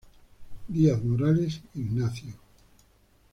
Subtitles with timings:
[0.73, 2.33] Díaz-Morales, Ignacio.